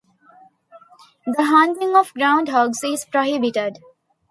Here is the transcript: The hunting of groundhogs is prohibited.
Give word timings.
The 1.27 1.43
hunting 1.43 1.95
of 1.95 2.11
groundhogs 2.15 2.83
is 2.83 3.05
prohibited. 3.05 3.77